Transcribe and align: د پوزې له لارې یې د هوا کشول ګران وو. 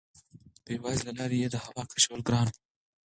د 0.65 0.67
پوزې 0.81 1.03
له 1.07 1.13
لارې 1.17 1.37
یې 1.41 1.47
د 1.51 1.55
هوا 1.65 1.83
کشول 1.93 2.19
ګران 2.27 2.47
وو. 2.51 2.59